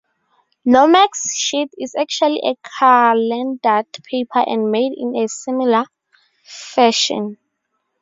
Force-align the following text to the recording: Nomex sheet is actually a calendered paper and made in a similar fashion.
Nomex 0.65 1.29
sheet 1.35 1.69
is 1.77 1.93
actually 1.93 2.41
a 2.43 2.55
calendered 2.79 3.85
paper 4.09 4.39
and 4.39 4.71
made 4.71 4.93
in 4.97 5.15
a 5.15 5.27
similar 5.27 5.85
fashion. 6.43 7.37